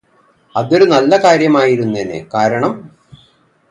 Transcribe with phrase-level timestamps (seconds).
[0.55, 2.73] അതൊരു നല്ല കാര്യമായിരുന്നേനെ കാരണം